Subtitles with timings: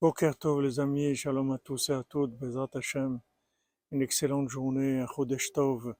[0.00, 3.20] Boker Tov les amis, shalom à tous et à toutes, Bezrat Hashem,
[3.90, 5.92] une excellente journée, un Chodesh Tov,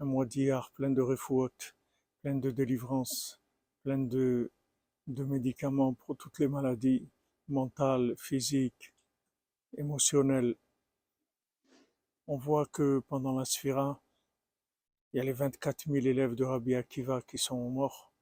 [0.00, 1.74] un mois d'hier plein de refouot,
[2.20, 3.40] plein de délivrance,
[3.84, 4.52] plein de,
[5.06, 7.08] de médicaments pour toutes les maladies
[7.48, 8.92] mentales, physiques,
[9.78, 10.56] émotionnelles.
[12.26, 13.98] On voit que pendant la Sphira,
[15.14, 18.12] il y a les 24 000 élèves de Rabbi Akiva qui sont morts.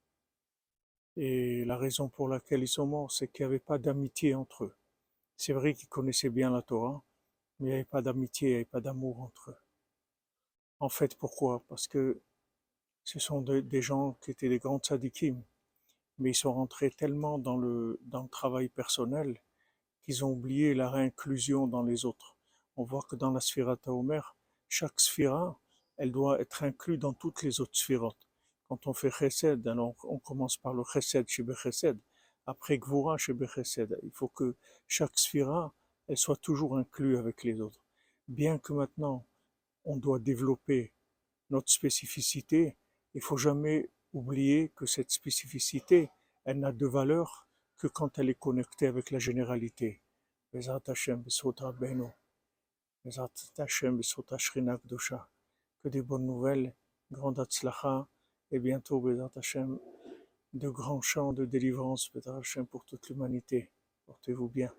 [1.17, 4.63] Et la raison pour laquelle ils sont morts, c'est qu'il n'y avait pas d'amitié entre
[4.63, 4.75] eux.
[5.37, 7.03] C'est vrai qu'ils connaissaient bien la Torah,
[7.59, 9.57] mais il n'y avait pas d'amitié, il n'y avait pas d'amour entre eux.
[10.79, 11.63] En fait, pourquoi?
[11.67, 12.21] Parce que
[13.03, 15.41] ce sont des gens qui étaient des grands tzadikim,
[16.17, 19.39] mais ils sont rentrés tellement dans le, dans le travail personnel
[20.01, 22.35] qu'ils ont oublié la réinclusion dans les autres.
[22.75, 24.35] On voit que dans la Sphira Omer,
[24.67, 25.59] chaque Sphira,
[25.97, 28.27] elle doit être inclue dans toutes les autres Sphirotes.
[28.67, 31.97] Quand on fait Chesed, alors on commence par le Chesed chez Chesed,
[32.47, 33.99] après Gvura chez Bechesed.
[34.03, 34.55] Il faut que
[34.87, 35.75] chaque sphira,
[36.07, 37.81] elle soit toujours inclue avec les autres.
[38.27, 39.27] Bien que maintenant,
[39.83, 40.93] on doit développer
[41.49, 42.77] notre spécificité,
[43.13, 46.09] il faut jamais oublier que cette spécificité,
[46.45, 50.01] elle n'a de valeur que quand elle est connectée avec la généralité.
[50.51, 50.59] Que
[55.89, 56.73] des bonnes nouvelles,
[57.11, 58.07] grande atzlacha,
[58.51, 59.79] et bientôt, Bezat Hashem,
[60.53, 62.09] de grands chants de délivrance,
[62.65, 63.69] pour toute l'humanité.
[64.05, 64.71] Portez-vous bien.